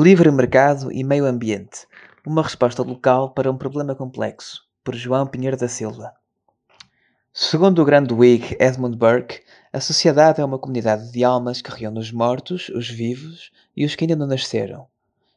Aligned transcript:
Livre 0.00 0.30
mercado 0.30 0.92
e 0.92 1.02
meio 1.02 1.26
ambiente. 1.26 1.84
Uma 2.24 2.44
resposta 2.44 2.84
local 2.84 3.30
para 3.30 3.50
um 3.50 3.58
problema 3.58 3.96
complexo. 3.96 4.62
Por 4.84 4.94
João 4.94 5.26
Pinheiro 5.26 5.56
da 5.56 5.66
Silva. 5.66 6.12
Segundo 7.34 7.82
o 7.82 7.84
grande 7.84 8.14
Whig 8.14 8.56
Edmund 8.60 8.96
Burke, 8.96 9.40
a 9.72 9.80
sociedade 9.80 10.40
é 10.40 10.44
uma 10.44 10.56
comunidade 10.56 11.10
de 11.10 11.24
almas 11.24 11.60
que 11.60 11.72
reúne 11.72 11.98
os 11.98 12.12
mortos, 12.12 12.68
os 12.68 12.88
vivos 12.88 13.50
e 13.76 13.84
os 13.84 13.96
que 13.96 14.04
ainda 14.04 14.14
não 14.14 14.28
nasceram. 14.28 14.86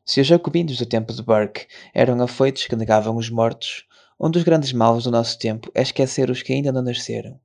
Se 0.06 0.22
os 0.22 0.28
jacobinos 0.28 0.78
do 0.78 0.86
tempo 0.86 1.12
de 1.12 1.24
Burke 1.24 1.66
eram 1.92 2.22
afoitos 2.22 2.68
que 2.68 2.76
negavam 2.76 3.18
os 3.18 3.32
mortos, 3.32 3.88
um 4.20 4.30
dos 4.30 4.44
grandes 4.44 4.72
males 4.74 5.06
do 5.06 5.10
nosso 5.10 5.40
tempo 5.40 5.72
é 5.74 5.82
esquecer 5.82 6.30
os 6.30 6.44
que 6.44 6.54
ainda 6.54 6.72
não 6.72 6.84
nasceram. 6.84 7.40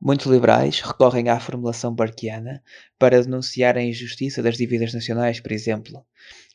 Muitos 0.00 0.26
liberais 0.26 0.80
recorrem 0.80 1.30
à 1.30 1.40
formulação 1.40 1.94
burkeana 1.94 2.62
para 2.98 3.22
denunciar 3.22 3.78
a 3.78 3.82
injustiça 3.82 4.42
das 4.42 4.56
dívidas 4.56 4.92
nacionais, 4.92 5.40
por 5.40 5.52
exemplo. 5.52 6.04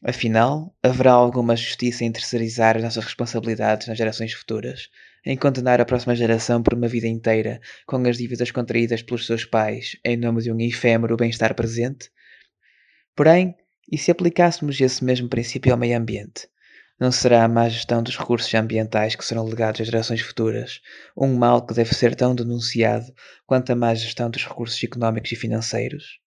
Afinal, 0.04 0.76
haverá 0.84 1.14
alguma 1.14 1.56
justiça 1.56 2.04
em 2.04 2.12
terceirizar 2.12 2.78
as 2.78 2.84
nossas 2.84 3.04
responsabilidades 3.04 3.88
nas 3.88 3.98
gerações 3.98 4.34
futuras, 4.34 4.90
em 5.26 5.36
condenar 5.36 5.82
a 5.82 5.86
próxima 5.86 6.16
geração 6.16 6.62
por 6.62 6.76
uma 6.76 6.88
vida 6.88 7.08
inteira 7.08 7.60
com 7.88 7.98
as 8.08 8.18
dívidas 8.18 8.52
contraídas 8.52 9.02
pelos 9.02 9.26
seus 9.26 9.44
pais 9.44 9.98
em 10.06 10.18
nome 10.18 10.44
de 10.44 10.52
um 10.52 10.60
efêmero 10.60 11.18
bem-estar 11.18 11.56
presente? 11.56 12.12
Porém, 13.16 13.56
e 13.92 13.98
se 13.98 14.12
aplicássemos 14.12 14.80
esse 14.80 15.04
mesmo 15.04 15.28
princípio 15.28 15.72
ao 15.72 15.80
meio 15.80 15.98
ambiente? 15.98 16.51
Não 17.02 17.12
será 17.12 17.44
a 17.44 17.48
má 17.48 17.68
gestão 17.68 18.04
dos 18.04 18.16
recursos 18.16 18.54
ambientais 18.54 19.16
que 19.16 19.26
serão 19.26 19.44
legados 19.44 19.82
às 19.82 19.88
gerações 19.88 20.22
futuras 20.22 20.82
um 21.18 21.36
mal 21.36 21.66
que 21.66 21.74
deve 21.74 21.96
ser 21.96 22.14
tão 22.14 22.36
denunciado 22.36 23.12
quanto 23.44 23.72
a 23.72 23.76
má 23.76 23.92
gestão 23.96 24.30
dos 24.30 24.46
recursos 24.46 24.84
económicos 24.84 25.32
e 25.32 25.36
financeiros? 25.36 26.20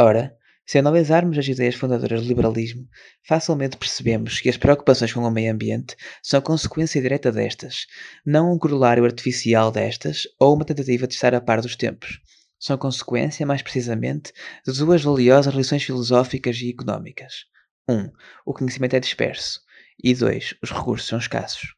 Ora, 0.00 0.34
se 0.64 0.78
analisarmos 0.78 1.36
as 1.36 1.46
ideias 1.46 1.74
fundadoras 1.74 2.22
do 2.22 2.28
liberalismo, 2.28 2.88
facilmente 3.28 3.76
percebemos 3.76 4.40
que 4.40 4.48
as 4.48 4.56
preocupações 4.56 5.12
com 5.12 5.20
o 5.20 5.30
meio 5.30 5.52
ambiente 5.52 5.94
são 6.22 6.40
consequência 6.40 7.02
direta 7.02 7.30
destas, 7.30 7.84
não 8.24 8.54
um 8.54 8.58
corolário 8.58 9.04
artificial 9.04 9.70
destas 9.70 10.22
ou 10.40 10.54
uma 10.54 10.64
tentativa 10.64 11.06
de 11.06 11.12
estar 11.12 11.34
a 11.34 11.42
par 11.42 11.60
dos 11.60 11.76
tempos. 11.76 12.20
São 12.58 12.78
consequência, 12.78 13.44
mais 13.44 13.60
precisamente, 13.60 14.32
de 14.66 14.72
duas 14.78 15.02
valiosas 15.02 15.52
lições 15.52 15.84
filosóficas 15.84 16.56
e 16.62 16.70
económicas. 16.70 17.44
1. 17.86 17.94
Um, 17.94 18.10
o 18.46 18.54
conhecimento 18.54 18.96
é 18.96 19.00
disperso 19.00 19.65
e 20.02 20.14
2. 20.14 20.54
Os 20.62 20.70
recursos 20.70 21.08
são 21.08 21.18
escassos. 21.18 21.74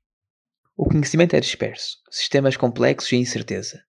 O 0.77 0.85
conhecimento 0.89 1.35
é 1.35 1.41
disperso, 1.41 1.97
sistemas 2.11 2.57
complexos 2.57 3.13
e 3.13 3.17
incerteza. 3.17 3.83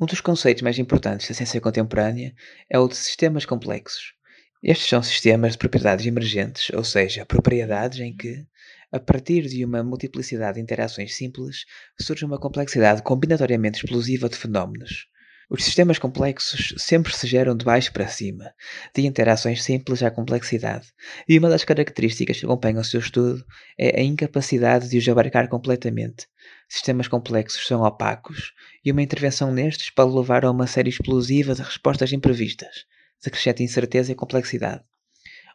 Um 0.00 0.06
dos 0.06 0.20
conceitos 0.20 0.62
mais 0.62 0.78
importantes 0.78 1.28
da 1.28 1.34
ciência 1.34 1.60
contemporânea 1.60 2.34
é 2.68 2.78
o 2.78 2.88
de 2.88 2.96
sistemas 2.96 3.44
complexos. 3.44 4.14
Estes 4.62 4.88
são 4.88 5.02
sistemas 5.02 5.52
de 5.52 5.58
propriedades 5.58 6.06
emergentes, 6.06 6.70
ou 6.70 6.84
seja, 6.84 7.26
propriedades 7.26 8.00
em 8.00 8.16
que, 8.16 8.46
a 8.92 9.00
partir 9.00 9.42
de 9.42 9.64
uma 9.64 9.82
multiplicidade 9.82 10.56
de 10.56 10.60
interações 10.60 11.16
simples, 11.16 11.64
surge 12.00 12.24
uma 12.24 12.38
complexidade 12.38 13.02
combinatoriamente 13.02 13.78
explosiva 13.78 14.28
de 14.28 14.36
fenómenos. 14.36 15.06
Os 15.54 15.64
sistemas 15.64 15.98
complexos 15.98 16.72
sempre 16.78 17.14
se 17.14 17.26
geram 17.26 17.54
de 17.54 17.62
baixo 17.62 17.92
para 17.92 18.08
cima, 18.08 18.54
de 18.94 19.06
interações 19.06 19.62
simples 19.62 20.02
à 20.02 20.10
complexidade, 20.10 20.90
e 21.28 21.38
uma 21.38 21.50
das 21.50 21.62
características 21.62 22.40
que 22.40 22.46
acompanham 22.46 22.80
o 22.80 22.84
seu 22.84 23.00
estudo 23.00 23.44
é 23.78 24.00
a 24.00 24.02
incapacidade 24.02 24.88
de 24.88 24.96
os 24.96 25.06
abarcar 25.06 25.50
completamente. 25.50 26.26
Sistemas 26.70 27.06
complexos 27.06 27.66
são 27.66 27.82
opacos, 27.82 28.54
e 28.82 28.90
uma 28.90 29.02
intervenção 29.02 29.52
nestes 29.52 29.90
pode 29.90 30.16
levar 30.16 30.42
a 30.46 30.50
uma 30.50 30.66
série 30.66 30.88
explosiva 30.88 31.54
de 31.54 31.60
respostas 31.60 32.10
imprevistas, 32.14 32.86
de 33.22 33.30
crescente 33.30 33.62
incerteza 33.62 34.10
e 34.10 34.14
complexidade. 34.14 34.82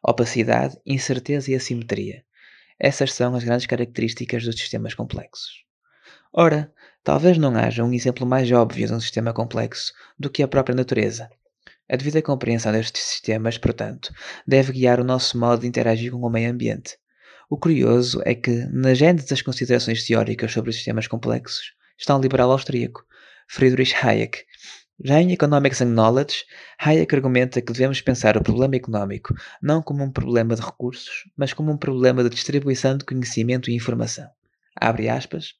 Opacidade, 0.08 0.78
incerteza 0.86 1.50
e 1.50 1.56
assimetria. 1.56 2.24
Essas 2.80 3.14
são 3.14 3.34
as 3.34 3.44
grandes 3.44 3.66
características 3.66 4.46
dos 4.46 4.60
sistemas 4.60 4.94
complexos. 4.94 5.66
Ora, 6.32 6.72
Talvez 7.08 7.38
não 7.38 7.56
haja 7.56 7.86
um 7.86 7.94
exemplo 7.94 8.28
mais 8.28 8.52
óbvio 8.52 8.86
de 8.86 8.94
um 8.94 9.00
sistema 9.00 9.32
complexo 9.32 9.94
do 10.20 10.30
que 10.30 10.44
a 10.44 10.48
própria 10.48 10.76
natureza. 10.76 11.30
A 11.90 11.96
devida 11.96 12.22
compreensão 12.22 12.74
destes 12.74 13.02
sistemas, 13.02 13.58
portanto, 13.58 14.14
deve 14.46 14.74
guiar 14.74 15.00
o 15.00 15.06
nosso 15.06 15.40
modo 15.40 15.62
de 15.62 15.68
interagir 15.68 16.12
com 16.12 16.18
o 16.18 16.30
meio 16.30 16.52
ambiente. 16.52 16.98
O 17.50 17.58
curioso 17.58 18.22
é 18.26 18.36
que, 18.36 18.66
na 18.74 18.94
gênese 18.94 19.30
das 19.30 19.42
considerações 19.42 20.06
teóricas 20.06 20.52
sobre 20.52 20.70
os 20.70 20.76
sistemas 20.76 21.08
complexos, 21.08 21.72
está 21.98 22.14
um 22.14 22.20
liberal 22.20 22.52
austríaco, 22.52 23.06
Friedrich 23.48 23.96
Hayek. 23.96 24.40
Já 25.02 25.22
em 25.22 25.32
Economics 25.32 25.80
and 25.80 25.94
Knowledge, 25.94 26.44
Hayek 26.78 27.16
argumenta 27.16 27.62
que 27.62 27.72
devemos 27.72 28.02
pensar 28.02 28.36
o 28.36 28.44
problema 28.44 28.76
económico 28.76 29.34
não 29.62 29.82
como 29.82 30.04
um 30.04 30.12
problema 30.12 30.58
de 30.58 30.62
recursos, 30.62 31.24
mas 31.38 31.54
como 31.54 31.72
um 31.72 31.78
problema 31.78 32.22
de 32.22 32.30
distribuição 32.30 32.98
de 32.98 33.06
conhecimento 33.06 33.72
e 33.72 33.76
informação. 33.76 34.28
Abre 34.76 35.08
aspas. 35.08 35.54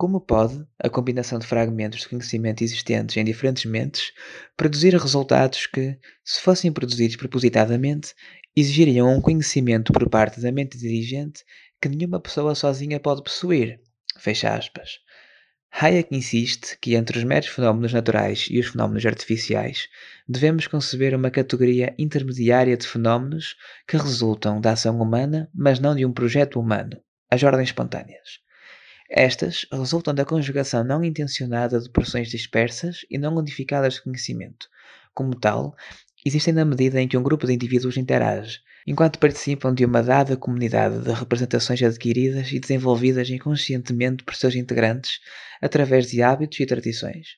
Como 0.00 0.18
pode 0.18 0.66
a 0.82 0.88
combinação 0.88 1.38
de 1.38 1.46
fragmentos 1.46 2.00
de 2.00 2.08
conhecimento 2.08 2.64
existentes 2.64 3.18
em 3.18 3.22
diferentes 3.22 3.66
mentes 3.66 4.14
produzir 4.56 4.96
resultados 4.96 5.66
que, 5.66 5.98
se 6.24 6.40
fossem 6.40 6.72
produzidos 6.72 7.16
propositadamente, 7.16 8.14
exigiriam 8.56 9.14
um 9.14 9.20
conhecimento 9.20 9.92
por 9.92 10.08
parte 10.08 10.40
da 10.40 10.50
mente 10.50 10.78
dirigente 10.78 11.44
que 11.82 11.90
nenhuma 11.90 12.18
pessoa 12.18 12.54
sozinha 12.54 12.98
pode 12.98 13.22
possuir? 13.22 13.78
Fecha 14.18 14.54
aspas. 14.54 15.00
Hayek 15.70 16.16
insiste 16.16 16.78
que 16.80 16.94
entre 16.94 17.18
os 17.18 17.24
meros 17.24 17.48
fenómenos 17.48 17.92
naturais 17.92 18.46
e 18.50 18.58
os 18.58 18.68
fenómenos 18.68 19.04
artificiais 19.04 19.86
devemos 20.26 20.66
conceber 20.66 21.14
uma 21.14 21.30
categoria 21.30 21.94
intermediária 21.98 22.74
de 22.74 22.88
fenómenos 22.88 23.54
que 23.86 23.98
resultam 23.98 24.62
da 24.62 24.72
ação 24.72 24.98
humana, 24.98 25.50
mas 25.54 25.78
não 25.78 25.94
de 25.94 26.06
um 26.06 26.12
projeto 26.14 26.58
humano, 26.58 26.98
as 27.30 27.42
ordens 27.42 27.68
espontâneas. 27.68 28.40
Estas 29.12 29.66
resultam 29.72 30.14
da 30.14 30.24
conjugação 30.24 30.84
não 30.84 31.02
intencionada 31.02 31.80
de 31.80 31.90
porções 31.90 32.28
dispersas 32.28 33.04
e 33.10 33.18
não 33.18 33.34
unificadas 33.34 33.94
de 33.94 34.02
conhecimento. 34.02 34.68
Como 35.12 35.34
tal, 35.34 35.74
existem 36.24 36.54
na 36.54 36.64
medida 36.64 37.00
em 37.00 37.08
que 37.08 37.16
um 37.16 37.22
grupo 37.22 37.44
de 37.44 37.52
indivíduos 37.52 37.96
interage, 37.96 38.60
enquanto 38.86 39.18
participam 39.18 39.74
de 39.74 39.84
uma 39.84 40.00
dada 40.00 40.36
comunidade 40.36 41.02
de 41.02 41.10
representações 41.10 41.82
adquiridas 41.82 42.52
e 42.52 42.60
desenvolvidas 42.60 43.28
inconscientemente 43.28 44.22
por 44.22 44.36
seus 44.36 44.54
integrantes 44.54 45.18
através 45.60 46.08
de 46.08 46.22
hábitos 46.22 46.60
e 46.60 46.66
tradições. 46.66 47.30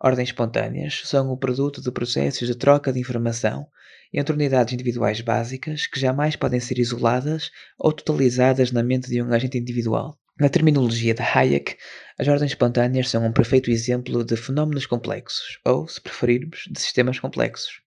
Ordens 0.00 0.30
espontâneas 0.30 1.02
são 1.04 1.30
o 1.30 1.36
produto 1.36 1.82
de 1.82 1.92
processos 1.92 2.48
de 2.48 2.54
troca 2.54 2.90
de 2.90 2.98
informação 2.98 3.66
entre 4.14 4.34
unidades 4.34 4.72
individuais 4.72 5.20
básicas 5.20 5.86
que 5.86 6.00
jamais 6.00 6.36
podem 6.36 6.58
ser 6.58 6.78
isoladas 6.78 7.50
ou 7.78 7.92
totalizadas 7.92 8.72
na 8.72 8.82
mente 8.82 9.10
de 9.10 9.22
um 9.22 9.30
agente 9.30 9.58
individual. 9.58 10.18
Na 10.42 10.48
terminologia 10.48 11.14
de 11.14 11.22
Hayek, 11.22 11.76
as 12.18 12.26
ordens 12.26 12.50
espontâneas 12.50 13.08
são 13.08 13.24
um 13.24 13.32
perfeito 13.32 13.70
exemplo 13.70 14.24
de 14.24 14.36
fenómenos 14.36 14.86
complexos, 14.86 15.60
ou, 15.64 15.86
se 15.86 16.00
preferirmos, 16.00 16.64
de 16.68 16.80
sistemas 16.80 17.20
complexos. 17.20 17.80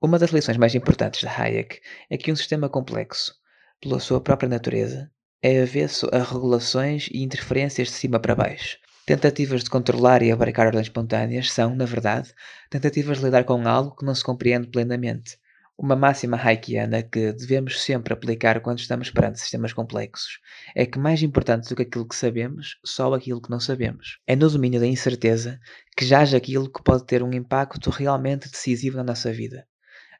Uma 0.00 0.16
das 0.16 0.30
lições 0.30 0.56
mais 0.56 0.76
importantes 0.76 1.18
de 1.18 1.26
Hayek 1.26 1.80
é 2.08 2.16
que 2.16 2.30
um 2.30 2.36
sistema 2.36 2.68
complexo, 2.68 3.34
pela 3.80 3.98
sua 3.98 4.20
própria 4.20 4.48
natureza, 4.48 5.10
é 5.42 5.60
avesso 5.60 6.08
a 6.12 6.22
regulações 6.22 7.08
e 7.10 7.20
interferências 7.20 7.88
de 7.88 7.94
cima 7.94 8.20
para 8.20 8.36
baixo. 8.36 8.78
Tentativas 9.04 9.64
de 9.64 9.70
controlar 9.70 10.22
e 10.22 10.30
abarcar 10.30 10.68
ordens 10.68 10.86
espontâneas 10.86 11.50
são, 11.50 11.74
na 11.74 11.84
verdade, 11.84 12.32
tentativas 12.70 13.18
de 13.18 13.24
lidar 13.24 13.42
com 13.42 13.66
algo 13.66 13.96
que 13.96 14.04
não 14.04 14.14
se 14.14 14.22
compreende 14.22 14.68
plenamente, 14.68 15.36
uma 15.82 15.96
máxima 15.96 16.36
haikiana 16.36 17.02
que 17.02 17.32
devemos 17.32 17.82
sempre 17.82 18.12
aplicar 18.12 18.60
quando 18.60 18.80
estamos 18.80 19.10
perante 19.10 19.40
sistemas 19.40 19.72
complexos 19.72 20.38
é 20.76 20.84
que 20.84 20.98
mais 20.98 21.22
importante 21.22 21.70
do 21.70 21.74
que 21.74 21.82
aquilo 21.82 22.06
que 22.06 22.14
sabemos, 22.14 22.78
só 22.84 23.14
aquilo 23.14 23.40
que 23.40 23.48
não 23.48 23.58
sabemos. 23.58 24.18
É 24.26 24.36
no 24.36 24.50
domínio 24.50 24.78
da 24.78 24.86
incerteza 24.86 25.58
que 25.96 26.04
jaz 26.04 26.34
aquilo 26.34 26.70
que 26.70 26.82
pode 26.82 27.06
ter 27.06 27.22
um 27.22 27.32
impacto 27.32 27.88
realmente 27.88 28.50
decisivo 28.50 28.98
na 28.98 29.04
nossa 29.04 29.32
vida. 29.32 29.66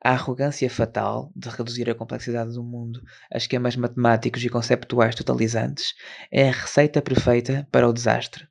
A 0.03 0.13
arrogância 0.13 0.71
fatal 0.71 1.31
de 1.37 1.51
reduzir 1.51 1.91
a 1.91 1.95
complexidade 1.95 2.55
do 2.55 2.65
mundo 2.65 3.03
a 3.31 3.37
esquemas 3.37 3.77
matemáticos 3.77 4.43
e 4.43 4.49
conceptuais 4.49 5.15
totalizantes 5.15 5.93
é 6.33 6.49
a 6.49 6.53
receita 6.53 7.03
perfeita 7.03 7.69
para 7.71 7.87
o 7.87 7.93
desastre. 7.93 8.50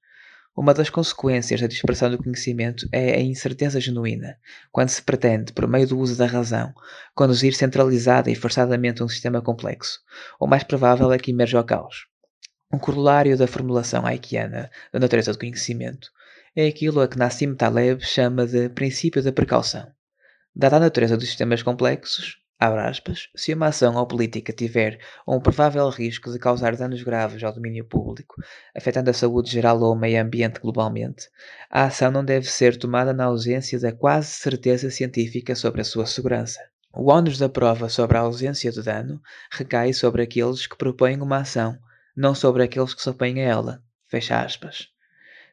Uma 0.59 0.73
das 0.73 0.89
consequências 0.89 1.61
da 1.61 1.67
dispersão 1.67 2.11
do 2.11 2.17
conhecimento 2.17 2.85
é 2.91 3.13
a 3.13 3.21
incerteza 3.21 3.79
genuína, 3.79 4.37
quando 4.73 4.89
se 4.89 5.01
pretende, 5.01 5.53
por 5.53 5.65
meio 5.65 5.87
do 5.87 5.97
uso 5.97 6.17
da 6.17 6.25
razão, 6.25 6.73
conduzir 7.15 7.55
centralizada 7.55 8.29
e 8.29 8.35
forçadamente 8.35 9.01
um 9.01 9.07
sistema 9.07 9.41
complexo. 9.41 10.01
O 10.37 10.45
mais 10.45 10.65
provável 10.65 11.13
é 11.13 11.17
que 11.17 11.31
emerja 11.31 11.61
o 11.61 11.63
caos. 11.63 12.07
Um 12.73 12.77
corolário 12.77 13.37
da 13.37 13.47
formulação 13.47 14.05
haickiana 14.05 14.69
da 14.91 14.99
natureza 14.99 15.31
do 15.31 15.39
conhecimento 15.39 16.11
é 16.53 16.67
aquilo 16.67 16.99
a 16.99 17.07
que 17.07 17.17
Nassim 17.17 17.55
Taleb 17.55 18.03
chama 18.03 18.45
de 18.45 18.67
princípio 18.67 19.23
da 19.23 19.31
precaução. 19.31 19.89
Dada 20.53 20.75
a 20.75 20.81
natureza 20.81 21.15
dos 21.15 21.27
sistemas 21.27 21.63
complexos, 21.63 22.35
Aspas, 22.61 23.29
se 23.37 23.53
uma 23.53 23.67
ação 23.67 23.95
ou 23.95 24.05
política 24.05 24.51
tiver 24.51 24.99
um 25.25 25.39
provável 25.39 25.87
risco 25.87 26.29
de 26.29 26.37
causar 26.37 26.75
danos 26.75 27.01
graves 27.01 27.41
ao 27.41 27.53
domínio 27.53 27.85
público, 27.85 28.35
afetando 28.75 29.09
a 29.09 29.13
saúde 29.13 29.49
geral 29.49 29.79
ou 29.79 29.93
o 29.93 29.97
meio 29.97 30.21
ambiente 30.21 30.59
globalmente, 30.59 31.29
a 31.69 31.85
ação 31.85 32.11
não 32.11 32.23
deve 32.23 32.47
ser 32.47 32.77
tomada 32.77 33.13
na 33.13 33.23
ausência 33.23 33.79
da 33.79 33.93
quase 33.93 34.31
certeza 34.31 34.91
científica 34.91 35.55
sobre 35.55 35.79
a 35.79 35.85
sua 35.85 36.05
segurança. 36.05 36.59
O 36.93 37.09
ónus 37.09 37.37
da 37.37 37.47
prova 37.47 37.87
sobre 37.87 38.17
a 38.17 38.21
ausência 38.21 38.71
de 38.71 38.83
dano 38.83 39.21
recai 39.49 39.93
sobre 39.93 40.23
aqueles 40.23 40.67
que 40.67 40.77
propõem 40.77 41.21
uma 41.21 41.37
ação, 41.37 41.77
não 42.13 42.35
sobre 42.35 42.63
aqueles 42.63 42.93
que 42.93 43.01
se 43.01 43.09
opõem 43.09 43.41
a 43.41 43.45
ela. 43.45 43.83
Fecha 44.07 44.43
aspas. 44.43 44.89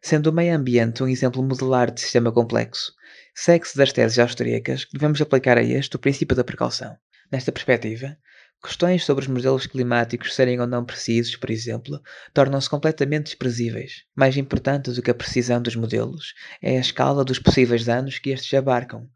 Sendo 0.09 0.29
o 0.29 0.33
meio 0.33 0.55
ambiente 0.55 1.03
um 1.03 1.09
exemplo 1.09 1.43
modelar 1.43 1.91
de 1.91 2.01
sistema 2.01 2.31
complexo, 2.31 2.93
segue-se 3.35 3.77
das 3.77 3.93
teses 3.93 4.17
austríacas 4.21 4.85
que 4.85 4.93
devemos 4.93 5.21
aplicar 5.21 5.59
a 5.59 5.63
este 5.65 5.97
o 5.97 5.99
princípio 5.99 6.37
da 6.37 6.45
precaução. 6.45 6.97
Nesta 7.33 7.51
perspectiva, 7.51 8.17
questões 8.63 9.05
sobre 9.05 9.25
os 9.25 9.29
modelos 9.29 9.67
climáticos 9.67 10.33
serem 10.33 10.61
ou 10.61 10.67
não 10.69 10.85
precisos, 10.85 11.35
por 11.35 11.51
exemplo, 11.51 12.01
tornam-se 12.33 12.71
completamente 12.71 13.25
desprezíveis. 13.25 14.05
Mais 14.15 14.37
importante 14.37 14.93
do 14.93 15.03
que 15.03 15.11
a 15.11 15.15
precisão 15.15 15.61
dos 15.61 15.75
modelos 15.75 16.35
é 16.63 16.77
a 16.77 16.81
escala 16.81 17.25
dos 17.25 17.41
possíveis 17.41 17.85
danos 17.85 18.21
que 18.21 18.31
estes 18.31 18.55
abarcam, 18.55 19.11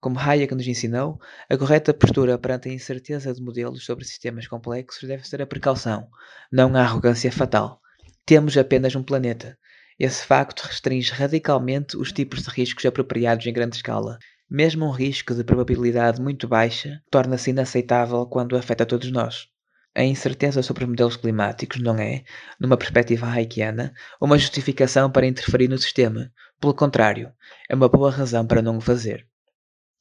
como 0.00 0.18
Hayek 0.18 0.56
nos 0.56 0.66
ensinou, 0.66 1.20
a 1.48 1.56
correta 1.56 1.94
postura 1.94 2.36
perante 2.36 2.68
a 2.68 2.72
incerteza 2.72 3.32
de 3.32 3.40
modelos 3.40 3.84
sobre 3.84 4.04
sistemas 4.04 4.48
complexos 4.48 5.08
deve 5.08 5.24
ser 5.24 5.40
a 5.40 5.46
precaução, 5.46 6.08
não 6.50 6.74
a 6.74 6.80
arrogância 6.80 7.30
fatal. 7.30 7.80
Temos 8.26 8.56
apenas 8.56 8.96
um 8.96 9.04
planeta. 9.04 9.56
Esse 10.04 10.26
facto 10.26 10.62
restringe 10.62 11.12
radicalmente 11.12 11.96
os 11.96 12.10
tipos 12.10 12.42
de 12.42 12.50
riscos 12.50 12.84
apropriados 12.84 13.46
em 13.46 13.52
grande 13.52 13.76
escala. 13.76 14.18
Mesmo 14.50 14.84
um 14.84 14.90
risco 14.90 15.32
de 15.32 15.44
probabilidade 15.44 16.20
muito 16.20 16.48
baixa 16.48 17.00
torna-se 17.08 17.50
inaceitável 17.50 18.26
quando 18.26 18.56
afeta 18.56 18.84
todos 18.84 19.12
nós. 19.12 19.46
A 19.94 20.02
incerteza 20.02 20.60
sobre 20.60 20.82
os 20.82 20.90
modelos 20.90 21.16
climáticos 21.16 21.80
não 21.80 21.94
é, 21.98 22.24
numa 22.58 22.76
perspectiva 22.76 23.28
hayekiana, 23.28 23.94
uma 24.20 24.36
justificação 24.36 25.08
para 25.08 25.24
interferir 25.24 25.68
no 25.68 25.78
sistema. 25.78 26.32
Pelo 26.60 26.74
contrário, 26.74 27.32
é 27.70 27.74
uma 27.76 27.88
boa 27.88 28.10
razão 28.10 28.44
para 28.44 28.60
não 28.60 28.78
o 28.78 28.80
fazer. 28.80 29.24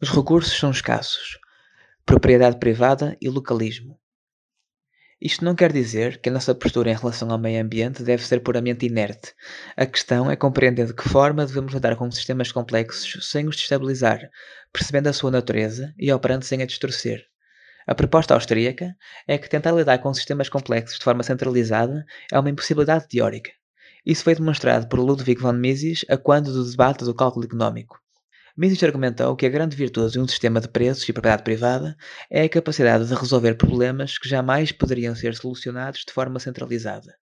Os 0.01 0.09
recursos 0.09 0.57
são 0.57 0.71
escassos. 0.71 1.37
Propriedade 2.07 2.57
privada 2.57 3.15
e 3.21 3.29
localismo. 3.29 4.00
Isto 5.21 5.45
não 5.45 5.53
quer 5.53 5.71
dizer 5.71 6.19
que 6.19 6.29
a 6.29 6.31
nossa 6.31 6.55
postura 6.55 6.89
em 6.89 6.95
relação 6.95 7.29
ao 7.29 7.37
meio 7.37 7.61
ambiente 7.61 8.01
deve 8.01 8.25
ser 8.25 8.39
puramente 8.39 8.87
inerte. 8.87 9.35
A 9.77 9.85
questão 9.85 10.31
é 10.31 10.35
compreender 10.35 10.87
de 10.87 10.95
que 10.95 11.07
forma 11.07 11.45
devemos 11.45 11.73
lidar 11.73 11.95
com 11.95 12.09
sistemas 12.09 12.51
complexos 12.51 13.29
sem 13.29 13.47
os 13.47 13.55
destabilizar, 13.55 14.19
percebendo 14.73 15.09
a 15.09 15.13
sua 15.13 15.29
natureza 15.29 15.93
e 15.95 16.11
operando 16.11 16.43
sem 16.43 16.63
a 16.63 16.65
distorcer. 16.65 17.23
A 17.85 17.93
proposta 17.93 18.33
austríaca 18.33 18.95
é 19.27 19.37
que 19.37 19.47
tentar 19.47 19.73
lidar 19.73 19.99
com 19.99 20.11
sistemas 20.11 20.49
complexos 20.49 20.97
de 20.97 21.03
forma 21.03 21.21
centralizada 21.21 22.03
é 22.31 22.39
uma 22.39 22.49
impossibilidade 22.49 23.07
teórica. 23.07 23.51
Isso 24.03 24.23
foi 24.23 24.33
demonstrado 24.33 24.87
por 24.87 24.99
Ludwig 24.99 25.39
von 25.39 25.53
Mises 25.53 26.03
a 26.09 26.17
quando 26.17 26.51
do 26.51 26.67
debate 26.67 27.05
do 27.05 27.13
cálculo 27.13 27.45
económico. 27.45 28.01
Mises 28.57 28.83
argumentou 28.83 29.35
que 29.35 29.45
a 29.45 29.49
grande 29.49 29.77
virtude 29.77 30.13
de 30.13 30.19
um 30.19 30.27
sistema 30.27 30.59
de 30.59 30.67
preços 30.67 31.07
e 31.07 31.13
propriedade 31.13 31.43
privada 31.43 31.95
é 32.29 32.43
a 32.43 32.49
capacidade 32.49 33.07
de 33.07 33.13
resolver 33.13 33.55
problemas 33.55 34.17
que 34.17 34.27
jamais 34.27 34.71
poderiam 34.73 35.15
ser 35.15 35.35
solucionados 35.35 36.03
de 36.05 36.11
forma 36.11 36.37
centralizada. 36.37 37.15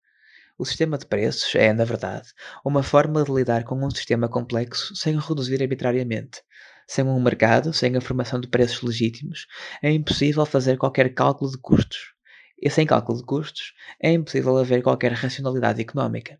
O 0.56 0.64
sistema 0.64 0.96
de 0.96 1.04
preços 1.04 1.54
é, 1.56 1.72
na 1.72 1.84
verdade, 1.84 2.28
uma 2.64 2.82
forma 2.82 3.24
de 3.24 3.32
lidar 3.32 3.64
com 3.64 3.74
um 3.84 3.90
sistema 3.90 4.28
complexo 4.28 4.94
sem 4.94 5.16
o 5.16 5.18
reduzir 5.18 5.60
arbitrariamente. 5.60 6.42
Sem 6.86 7.04
um 7.04 7.20
mercado, 7.20 7.72
sem 7.72 7.96
a 7.96 8.00
formação 8.00 8.40
de 8.40 8.46
preços 8.46 8.80
legítimos, 8.82 9.46
é 9.82 9.90
impossível 9.90 10.46
fazer 10.46 10.78
qualquer 10.78 11.12
cálculo 11.12 11.50
de 11.50 11.58
custos. 11.58 12.14
E 12.62 12.70
sem 12.70 12.86
cálculo 12.86 13.18
de 13.18 13.24
custos, 13.24 13.74
é 14.00 14.12
impossível 14.12 14.56
haver 14.56 14.82
qualquer 14.82 15.12
racionalidade 15.12 15.80
económica. 15.80 16.38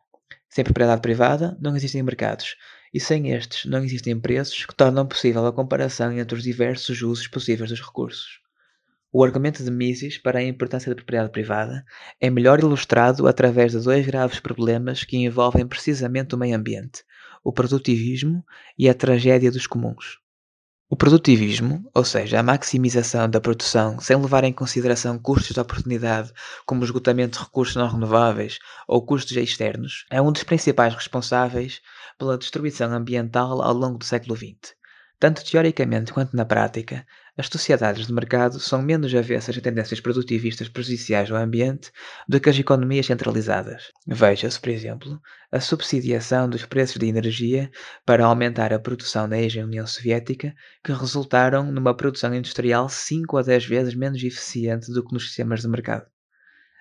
Sem 0.56 0.64
propriedade 0.64 1.02
privada, 1.02 1.54
não 1.60 1.76
existem 1.76 2.02
mercados, 2.02 2.56
e 2.94 2.98
sem 2.98 3.30
estes 3.30 3.66
não 3.66 3.84
existem 3.84 4.18
preços 4.18 4.64
que 4.64 4.74
tornam 4.74 5.06
possível 5.06 5.44
a 5.44 5.52
comparação 5.52 6.10
entre 6.18 6.34
os 6.34 6.42
diversos 6.42 7.02
usos 7.02 7.28
possíveis 7.28 7.68
dos 7.68 7.82
recursos. 7.82 8.40
O 9.12 9.22
argumento 9.22 9.62
de 9.62 9.70
Mises 9.70 10.16
para 10.16 10.38
a 10.38 10.42
importância 10.42 10.88
da 10.88 10.96
propriedade 10.96 11.30
privada 11.30 11.84
é 12.18 12.30
melhor 12.30 12.58
ilustrado 12.58 13.28
através 13.28 13.72
de 13.72 13.80
dois 13.80 14.06
graves 14.06 14.40
problemas 14.40 15.04
que 15.04 15.18
envolvem 15.18 15.66
precisamente 15.68 16.34
o 16.34 16.38
meio 16.38 16.56
ambiente: 16.56 17.04
o 17.44 17.52
produtivismo 17.52 18.42
e 18.78 18.88
a 18.88 18.94
tragédia 18.94 19.52
dos 19.52 19.66
comuns. 19.66 20.16
O 20.88 20.94
produtivismo, 20.96 21.90
ou 21.92 22.04
seja, 22.04 22.38
a 22.38 22.44
maximização 22.44 23.28
da 23.28 23.40
produção 23.40 23.98
sem 23.98 24.16
levar 24.16 24.44
em 24.44 24.52
consideração 24.52 25.18
custos 25.18 25.52
de 25.52 25.58
oportunidade 25.58 26.32
como 26.64 26.80
o 26.80 26.84
esgotamento 26.84 27.36
de 27.36 27.44
recursos 27.44 27.74
não 27.74 27.88
renováveis 27.88 28.60
ou 28.86 29.04
custos 29.04 29.36
externos, 29.36 30.06
é 30.12 30.22
um 30.22 30.30
dos 30.30 30.44
principais 30.44 30.94
responsáveis 30.94 31.80
pela 32.16 32.38
destruição 32.38 32.92
ambiental 32.92 33.60
ao 33.62 33.74
longo 33.74 33.98
do 33.98 34.04
século 34.04 34.36
XX. 34.36 34.76
Tanto 35.18 35.44
teoricamente 35.44 36.12
quanto 36.12 36.36
na 36.36 36.44
prática, 36.44 37.04
as 37.38 37.48
sociedades 37.48 38.06
de 38.06 38.12
mercado 38.14 38.58
são 38.58 38.80
menos 38.80 39.14
avessas 39.14 39.58
a 39.58 39.60
tendências 39.60 40.00
produtivistas 40.00 40.70
prejudiciais 40.70 41.30
ao 41.30 41.36
ambiente 41.36 41.92
do 42.26 42.40
que 42.40 42.48
as 42.48 42.58
economias 42.58 43.04
centralizadas. 43.04 43.92
Veja-se, 44.06 44.58
por 44.58 44.70
exemplo, 44.70 45.20
a 45.52 45.60
subsidiação 45.60 46.48
dos 46.48 46.64
preços 46.64 46.96
de 46.96 47.06
energia 47.06 47.70
para 48.06 48.24
aumentar 48.24 48.72
a 48.72 48.78
produção 48.78 49.26
na 49.26 49.38
ex-União 49.38 49.86
Soviética, 49.86 50.54
que 50.82 50.92
resultaram 50.92 51.70
numa 51.70 51.94
produção 51.94 52.34
industrial 52.34 52.88
5 52.88 53.36
a 53.36 53.42
10 53.42 53.66
vezes 53.66 53.94
menos 53.94 54.22
eficiente 54.24 54.90
do 54.90 55.04
que 55.04 55.12
nos 55.12 55.26
sistemas 55.26 55.60
de 55.60 55.68
mercado. 55.68 56.06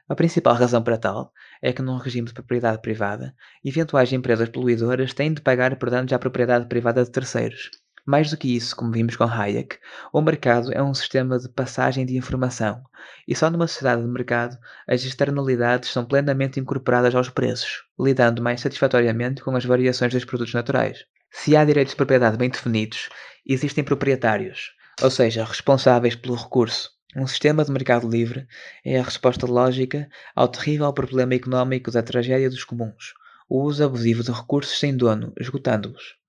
A 0.08 0.16
principal 0.16 0.54
razão 0.54 0.82
para 0.82 0.98
tal 0.98 1.34
é 1.62 1.74
que, 1.74 1.82
num 1.82 1.98
regime 1.98 2.28
de 2.28 2.34
propriedade 2.34 2.82
privada, 2.82 3.36
eventuais 3.64 4.14
empresas 4.14 4.48
poluidoras 4.48 5.14
têm 5.14 5.34
de 5.34 5.42
pagar 5.42 5.76
por 5.78 5.90
danos 5.90 6.14
à 6.14 6.20
propriedade 6.20 6.68
privada 6.68 7.04
de 7.04 7.12
terceiros. 7.12 7.72
Mais 8.06 8.30
do 8.30 8.38
que 8.38 8.56
isso, 8.56 8.76
como 8.76 8.92
vimos 8.92 9.16
com 9.16 9.24
Hayek, 9.24 9.80
o 10.14 10.22
mercado 10.22 10.72
é 10.72 10.82
um 10.84 10.94
sistema 10.94 11.40
de 11.40 11.50
passagem 11.50 12.06
de 12.06 12.16
informação, 12.16 12.84
e 13.28 13.36
só 13.36 13.50
numa 13.50 13.66
sociedade 13.66 14.04
de 14.04 14.08
mercado 14.08 14.56
as 14.88 15.04
externalidades 15.04 15.90
são 15.90 16.06
plenamente 16.06 16.60
incorporadas 16.60 17.16
aos 17.16 17.30
preços, 17.30 17.84
lidando 18.00 18.44
mais 18.44 18.62
satisfatoriamente 18.62 19.42
com 19.42 19.56
as 19.56 19.66
variações 19.66 20.14
dos 20.14 20.24
produtos 20.24 20.54
naturais. 20.54 21.04
Se 21.32 21.56
há 21.56 21.66
direitos 21.66 21.94
de 21.94 21.98
propriedade 21.98 22.38
bem 22.38 22.52
definidos, 22.52 23.10
existem 23.44 23.84
proprietários, 23.84 24.74
ou 25.02 25.10
seja, 25.10 25.44
responsáveis 25.44 26.16
pelo 26.16 26.36
recurso. 26.36 26.92
Um 27.16 27.26
sistema 27.26 27.66
de 27.66 27.72
mercado 27.72 28.08
livre 28.08 28.46
é 28.86 29.00
a 29.00 29.04
resposta 29.04 29.48
lógica 29.48 30.08
ao 30.36 30.48
terrível 30.48 30.94
problema 30.94 31.34
económico 31.34 31.90
da 31.90 32.04
tragédia 32.04 32.52
dos 32.52 32.64
comuns, 32.64 33.16
o 33.50 33.64
uso 33.64 33.84
abusivo 33.84 34.22
de 34.22 34.32
recursos 34.32 34.78
sem 34.78 34.96
dono, 34.96 35.34
esgotando-os. 35.40 36.24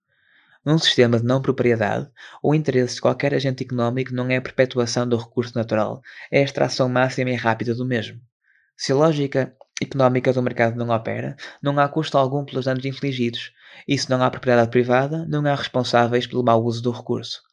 Num 0.66 0.78
sistema 0.78 1.20
de 1.20 1.24
não 1.24 1.40
propriedade, 1.40 2.10
o 2.42 2.52
interesse 2.52 2.96
de 2.96 3.00
qualquer 3.00 3.32
agente 3.32 3.62
económico 3.62 4.12
não 4.12 4.28
é 4.28 4.36
a 4.36 4.42
perpetuação 4.42 5.08
do 5.08 5.16
recurso 5.16 5.56
natural, 5.56 6.02
é 6.28 6.40
a 6.40 6.42
extração 6.42 6.88
máxima 6.88 7.30
e 7.30 7.36
rápida 7.36 7.72
do 7.72 7.86
mesmo. 7.86 8.20
Se 8.76 8.90
a 8.90 8.96
lógica 8.96 9.54
económica 9.80 10.32
do 10.32 10.42
mercado 10.42 10.74
não 10.74 10.92
opera, 10.92 11.36
não 11.62 11.78
há 11.78 11.88
custo 11.88 12.18
algum 12.18 12.44
pelos 12.44 12.64
danos 12.64 12.84
infligidos, 12.84 13.52
e 13.86 13.96
se 13.96 14.10
não 14.10 14.20
há 14.20 14.28
propriedade 14.28 14.72
privada, 14.72 15.24
não 15.28 15.46
há 15.46 15.54
responsáveis 15.54 16.26
pelo 16.26 16.42
mau 16.42 16.60
uso 16.64 16.82
do 16.82 16.90
recurso. 16.90 17.45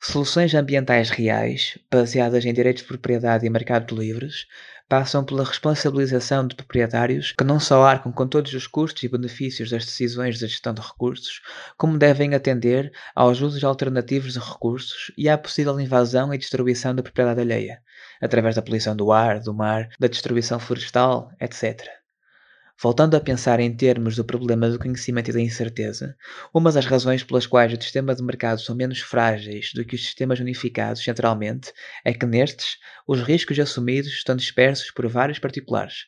Soluções 0.00 0.54
ambientais 0.54 1.10
reais, 1.10 1.76
baseadas 1.90 2.44
em 2.44 2.52
direitos 2.54 2.82
de 2.82 2.88
propriedade 2.88 3.44
e 3.44 3.50
mercados 3.50 3.98
livres, 3.98 4.46
passam 4.88 5.24
pela 5.24 5.44
responsabilização 5.44 6.46
de 6.46 6.54
proprietários 6.54 7.32
que 7.32 7.42
não 7.44 7.58
só 7.58 7.82
arcam 7.84 8.12
com 8.12 8.26
todos 8.26 8.54
os 8.54 8.66
custos 8.66 9.02
e 9.02 9.08
benefícios 9.08 9.70
das 9.70 9.84
decisões 9.84 10.38
de 10.38 10.46
gestão 10.46 10.72
de 10.72 10.80
recursos, 10.80 11.42
como 11.76 11.98
devem 11.98 12.32
atender 12.32 12.92
aos 13.14 13.40
usos 13.40 13.62
alternativos 13.64 14.34
de 14.34 14.38
recursos 14.38 15.12
e 15.18 15.28
à 15.28 15.36
possível 15.36 15.78
invasão 15.80 16.32
e 16.32 16.38
destruição 16.38 16.94
da 16.94 17.02
propriedade 17.02 17.40
alheia, 17.40 17.82
através 18.20 18.54
da 18.54 18.62
poluição 18.62 18.96
do 18.96 19.10
ar, 19.10 19.40
do 19.40 19.52
mar, 19.52 19.88
da 19.98 20.06
destruição 20.06 20.60
florestal, 20.60 21.32
etc. 21.40 21.84
Voltando 22.80 23.16
a 23.16 23.20
pensar 23.20 23.58
em 23.58 23.74
termos 23.74 24.14
do 24.14 24.24
problema 24.24 24.70
do 24.70 24.78
conhecimento 24.78 25.30
e 25.30 25.32
da 25.32 25.40
incerteza, 25.40 26.16
uma 26.54 26.70
das 26.70 26.86
razões 26.86 27.24
pelas 27.24 27.44
quais 27.44 27.72
os 27.72 27.82
sistemas 27.82 28.18
de 28.18 28.22
mercado 28.22 28.60
são 28.60 28.72
menos 28.72 29.00
frágeis 29.00 29.72
do 29.74 29.84
que 29.84 29.96
os 29.96 30.04
sistemas 30.04 30.38
unificados 30.38 31.02
centralmente 31.02 31.72
é 32.04 32.14
que 32.14 32.24
nestes 32.24 32.78
os 33.04 33.20
riscos 33.20 33.58
assumidos 33.58 34.12
estão 34.12 34.36
dispersos 34.36 34.92
por 34.92 35.08
vários 35.08 35.40
particulares. 35.40 36.06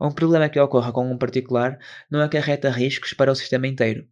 Um 0.00 0.12
problema 0.12 0.48
que 0.48 0.60
ocorra 0.60 0.92
com 0.92 1.10
um 1.10 1.18
particular 1.18 1.76
não 2.08 2.20
acarreta 2.20 2.70
riscos 2.70 3.12
para 3.12 3.32
o 3.32 3.34
sistema 3.34 3.66
inteiro. 3.66 4.06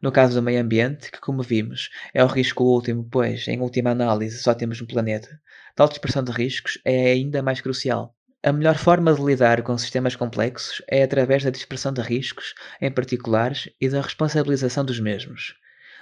No 0.00 0.10
caso 0.10 0.34
do 0.34 0.42
meio 0.42 0.58
ambiente, 0.58 1.10
que 1.10 1.20
como 1.20 1.42
vimos 1.42 1.90
é 2.14 2.24
o 2.24 2.28
risco 2.28 2.64
último, 2.64 3.06
pois, 3.10 3.46
em 3.46 3.60
última 3.60 3.90
análise, 3.90 4.38
só 4.38 4.54
temos 4.54 4.80
um 4.80 4.86
planeta, 4.86 5.28
tal 5.76 5.86
dispersão 5.86 6.24
de 6.24 6.32
riscos 6.32 6.80
é 6.82 7.12
ainda 7.12 7.42
mais 7.42 7.60
crucial. 7.60 8.16
A 8.44 8.52
melhor 8.52 8.76
forma 8.76 9.14
de 9.14 9.22
lidar 9.22 9.62
com 9.62 9.78
sistemas 9.78 10.16
complexos 10.16 10.82
é 10.88 11.04
através 11.04 11.44
da 11.44 11.50
dispersão 11.50 11.92
de 11.92 12.00
riscos 12.00 12.54
em 12.80 12.90
particulares 12.90 13.70
e 13.80 13.88
da 13.88 14.00
responsabilização 14.00 14.84
dos 14.84 14.98
mesmos. 14.98 15.54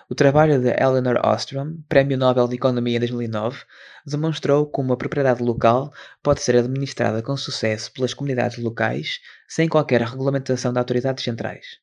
O 0.08 0.14
trabalho 0.14 0.58
de 0.58 0.70
Eleanor 0.70 1.20
Ostrom, 1.22 1.76
Prémio 1.86 2.16
Nobel 2.16 2.48
de 2.48 2.54
Economia 2.54 2.96
em 2.96 3.00
2009, 3.00 3.62
demonstrou 4.06 4.64
como 4.64 4.94
a 4.94 4.96
propriedade 4.96 5.42
local 5.42 5.92
pode 6.22 6.40
ser 6.40 6.56
administrada 6.56 7.22
com 7.22 7.36
sucesso 7.36 7.92
pelas 7.92 8.14
comunidades 8.14 8.56
locais 8.56 9.20
sem 9.46 9.68
qualquer 9.68 10.00
regulamentação 10.00 10.72
de 10.72 10.78
autoridades 10.78 11.22
centrais. 11.22 11.78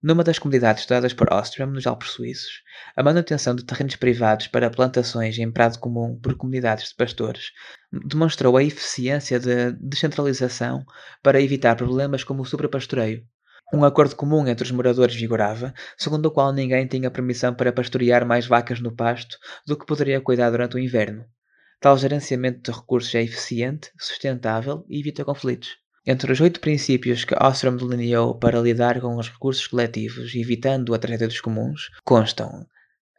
Numa 0.00 0.22
das 0.22 0.38
comunidades 0.38 0.82
estudadas 0.82 1.12
por 1.12 1.32
Ostrom, 1.32 1.66
nos 1.66 1.84
Alpes 1.84 2.10
Suíços, 2.10 2.62
a 2.94 3.02
manutenção 3.02 3.56
de 3.56 3.64
terrenos 3.64 3.96
privados 3.96 4.46
para 4.46 4.70
plantações 4.70 5.36
em 5.36 5.50
prado 5.50 5.76
comum 5.80 6.16
por 6.22 6.36
comunidades 6.36 6.90
de 6.90 6.94
pastores 6.94 7.50
demonstrou 7.90 8.56
a 8.56 8.62
eficiência 8.62 9.40
da 9.40 9.70
de 9.70 9.78
descentralização 9.80 10.84
para 11.20 11.42
evitar 11.42 11.74
problemas 11.74 12.22
como 12.22 12.42
o 12.42 12.46
sobrepastoreio. 12.46 13.26
Um 13.74 13.84
acordo 13.84 14.14
comum 14.14 14.46
entre 14.46 14.64
os 14.64 14.70
moradores 14.70 15.16
vigorava, 15.16 15.74
segundo 15.96 16.26
o 16.26 16.30
qual 16.30 16.52
ninguém 16.52 16.86
tinha 16.86 17.10
permissão 17.10 17.52
para 17.52 17.72
pastorear 17.72 18.24
mais 18.24 18.46
vacas 18.46 18.80
no 18.80 18.94
pasto 18.94 19.36
do 19.66 19.76
que 19.76 19.84
poderia 19.84 20.20
cuidar 20.20 20.50
durante 20.50 20.76
o 20.76 20.78
inverno. 20.78 21.24
Tal 21.80 21.98
gerenciamento 21.98 22.70
de 22.70 22.78
recursos 22.78 23.12
é 23.16 23.22
eficiente, 23.24 23.90
sustentável 23.98 24.86
e 24.88 25.00
evita 25.00 25.24
conflitos. 25.24 25.76
Entre 26.10 26.32
os 26.32 26.40
oito 26.40 26.58
princípios 26.58 27.22
que 27.22 27.34
Ostrom 27.34 27.76
delineou 27.76 28.34
para 28.34 28.58
lidar 28.58 28.98
com 28.98 29.18
os 29.18 29.28
recursos 29.28 29.66
coletivos, 29.66 30.34
evitando 30.34 30.94
a 30.94 30.98
tragédia 30.98 31.28
dos 31.28 31.38
comuns, 31.38 31.90
constam 32.02 32.66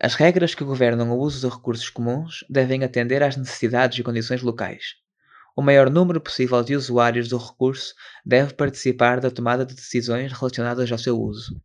as 0.01 0.15
regras 0.15 0.55
que 0.55 0.63
governam 0.63 1.12
o 1.12 1.19
uso 1.19 1.48
de 1.48 1.55
recursos 1.55 1.88
comuns 1.88 2.43
devem 2.50 2.84
atender 2.84 3.22
às 3.22 3.38
necessidades 3.38 4.00
e 4.00 4.01
condições 4.01 4.41
locais. 4.41 4.96
O 5.55 5.62
maior 5.62 5.88
número 5.88 6.19
possível 6.19 6.63
de 6.63 6.75
usuários 6.75 7.29
do 7.29 7.38
recurso 7.38 7.93
deve 8.25 8.55
participar 8.55 9.19
da 9.19 9.29
tomada 9.29 9.63
de 9.63 9.75
decisões 9.75 10.34
relacionadas 10.34 10.91
ao 10.91 10.98
seu 10.98 11.15
uso. 11.22 11.62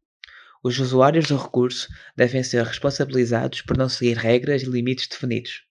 Os 0.63 0.79
usuários 0.79 1.27
do 1.27 1.39
recurso 1.39 1.89
devem 2.15 2.43
ser 2.43 2.67
responsabilizados 2.67 3.63
por 3.63 3.79
não 3.79 3.89
seguir 3.89 4.19
regras 4.19 4.61
e 4.61 4.67
limites 4.67 5.09
definidos. 5.09 5.63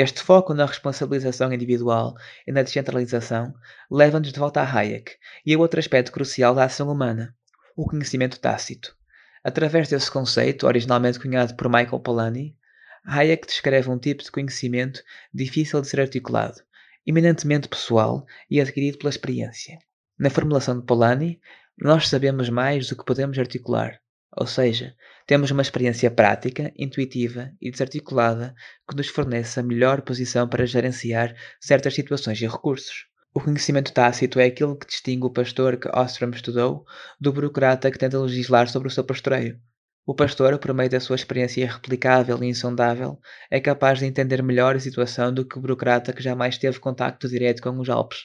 Este 0.00 0.22
foco 0.22 0.54
na 0.54 0.64
responsabilização 0.64 1.52
individual 1.52 2.14
e 2.46 2.52
na 2.52 2.62
descentralização 2.62 3.52
leva-nos 3.90 4.32
de 4.32 4.38
volta 4.38 4.60
a 4.60 4.64
Hayek 4.64 5.16
e 5.44 5.52
a 5.52 5.58
outro 5.58 5.80
aspecto 5.80 6.12
crucial 6.12 6.54
da 6.54 6.62
ação 6.62 6.88
humana, 6.88 7.34
o 7.76 7.84
conhecimento 7.84 8.38
tácito. 8.38 8.96
Através 9.42 9.88
desse 9.88 10.08
conceito, 10.08 10.68
originalmente 10.68 11.18
cunhado 11.18 11.56
por 11.56 11.68
Michael 11.68 11.98
Polanyi, 11.98 12.56
Hayek 13.04 13.44
descreve 13.44 13.90
um 13.90 13.98
tipo 13.98 14.22
de 14.22 14.30
conhecimento 14.30 15.02
difícil 15.34 15.80
de 15.80 15.88
ser 15.88 15.98
articulado, 15.98 16.62
eminentemente 17.04 17.66
pessoal 17.66 18.24
e 18.48 18.60
adquirido 18.60 18.98
pela 18.98 19.10
experiência. 19.10 19.80
Na 20.16 20.30
formulação 20.30 20.78
de 20.78 20.86
Polanyi, 20.86 21.40
nós 21.76 22.08
sabemos 22.08 22.48
mais 22.48 22.86
do 22.86 22.94
que 22.94 23.04
podemos 23.04 23.36
articular, 23.36 24.00
ou 24.36 24.46
seja, 24.46 24.94
temos 25.26 25.50
uma 25.50 25.62
experiência 25.62 26.10
prática, 26.10 26.72
intuitiva 26.76 27.52
e 27.60 27.70
desarticulada 27.70 28.54
que 28.88 28.96
nos 28.96 29.08
fornece 29.08 29.60
a 29.60 29.62
melhor 29.62 30.02
posição 30.02 30.48
para 30.48 30.66
gerenciar 30.66 31.34
certas 31.60 31.94
situações 31.94 32.40
e 32.40 32.46
recursos. 32.46 33.06
O 33.34 33.40
conhecimento 33.40 33.92
tácito 33.92 34.40
é 34.40 34.46
aquilo 34.46 34.76
que 34.76 34.86
distingue 34.86 35.26
o 35.26 35.30
pastor 35.30 35.76
que 35.76 35.88
Ostrom 35.88 36.30
estudou 36.30 36.84
do 37.20 37.32
burocrata 37.32 37.90
que 37.90 37.98
tenta 37.98 38.18
legislar 38.18 38.68
sobre 38.68 38.88
o 38.88 38.90
seu 38.90 39.04
pastoreio. 39.04 39.60
O 40.06 40.14
pastor, 40.14 40.58
por 40.58 40.72
meio 40.72 40.88
da 40.88 41.00
sua 41.00 41.16
experiência 41.16 41.60
irreplicável 41.60 42.42
e 42.42 42.46
insondável, 42.46 43.20
é 43.50 43.60
capaz 43.60 43.98
de 43.98 44.06
entender 44.06 44.42
melhor 44.42 44.74
a 44.74 44.80
situação 44.80 45.32
do 45.32 45.44
que 45.44 45.58
o 45.58 45.60
burocrata 45.60 46.14
que 46.14 46.22
jamais 46.22 46.56
teve 46.56 46.80
contacto 46.80 47.28
direto 47.28 47.62
com 47.62 47.78
os 47.78 47.90
Alpes. 47.90 48.20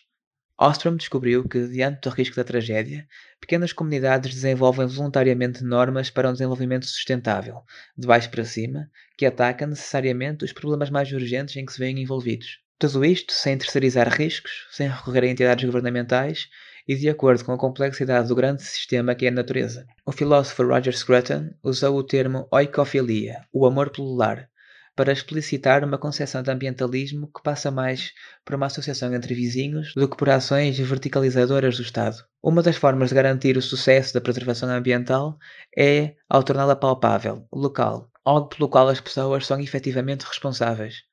Ostrom 0.60 0.96
descobriu 0.96 1.48
que, 1.48 1.68
diante 1.68 2.02
do 2.02 2.10
risco 2.10 2.36
da 2.36 2.44
tragédia, 2.44 3.08
pequenas 3.42 3.74
comunidades 3.74 4.36
desenvolvem 4.36 4.86
voluntariamente 4.86 5.64
normas 5.64 6.12
para 6.12 6.30
um 6.30 6.34
desenvolvimento 6.34 6.86
sustentável, 6.86 7.64
de 7.98 8.06
baixo 8.06 8.30
para 8.30 8.46
cima, 8.46 8.90
que 9.18 9.26
ataca 9.26 9.66
necessariamente 9.66 10.46
os 10.46 10.54
problemas 10.54 10.90
mais 10.92 11.12
urgentes 11.12 11.56
em 11.56 11.66
que 11.66 11.74
se 11.74 11.80
veem 11.80 12.00
envolvidos. 12.00 12.60
Tudo 12.78 13.04
isto 13.04 13.34
sem 13.34 13.58
terceirizar 13.58 14.08
riscos, 14.10 14.68
sem 14.72 14.88
recorrer 14.88 15.24
a 15.24 15.28
entidades 15.28 15.66
governamentais 15.66 16.50
e 16.88 16.96
de 16.96 17.10
acordo 17.10 17.44
com 17.44 17.54
a 17.54 17.58
complexidade 17.58 18.28
do 18.28 18.36
grande 18.36 18.62
sistema 18.62 19.16
que 19.16 19.26
é 19.26 19.30
a 19.30 19.32
natureza. 19.32 19.88
O 20.06 20.12
filósofo 20.12 20.64
Roger 20.64 20.96
Scruton 20.96 21.50
usou 21.64 21.98
o 21.98 22.04
termo 22.04 22.48
oikofilia, 22.52 23.46
o 23.52 23.66
amor 23.66 23.90
pelo 23.90 24.14
lar, 24.16 24.50
para 24.96 25.12
explicitar 25.12 25.84
uma 25.84 25.98
concepção 25.98 26.44
de 26.44 26.52
ambientalismo 26.52 27.28
que 27.28 27.42
passa 27.42 27.72
mais 27.72 28.12
por 28.46 28.56
uma 28.56 28.68
associação 28.68 29.14
entre 29.14 29.34
vizinhos 29.34 29.94
do 29.96 30.08
que 30.08 30.16
por 30.16 30.30
ações 30.30 30.78
verticalizadoras 30.78 31.78
do 31.78 31.82
Estado. 31.82 32.18
Uma 32.42 32.62
das 32.62 32.76
formas 32.76 33.10
de 33.10 33.16
garantir 33.16 33.58
o 33.58 33.62
sucesso 33.62 34.14
da 34.14 34.22
preservação 34.22 34.70
ambiental 34.70 35.38
é 35.78 36.16
ao 36.30 36.44
torná-la 36.44 36.76
palpável, 36.76 37.48
local, 37.52 38.12
algo 38.24 38.50
pelo 38.50 38.70
qual 38.70 38.88
as 38.88 39.00
pessoas 39.00 39.46
são 39.46 39.60
efetivamente 39.60 40.26
responsáveis. 40.26 41.04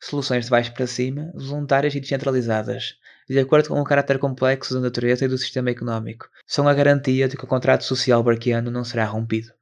Soluções 0.00 0.46
de 0.46 0.50
baixo 0.50 0.74
para 0.74 0.86
cima, 0.86 1.30
voluntárias 1.34 1.94
e 1.94 2.00
descentralizadas, 2.00 2.96
de 3.28 3.38
acordo 3.38 3.68
com 3.68 3.80
o 3.80 3.84
caráter 3.84 4.18
complexo 4.18 4.74
da 4.74 4.80
natureza 4.80 5.24
e 5.24 5.28
do 5.28 5.38
sistema 5.38 5.70
económico, 5.70 6.28
são 6.46 6.66
a 6.66 6.74
garantia 6.74 7.28
de 7.28 7.36
que 7.36 7.44
o 7.44 7.48
contrato 7.48 7.84
social 7.84 8.22
barquiano 8.22 8.70
não 8.70 8.84
será 8.84 9.04
rompido. 9.04 9.52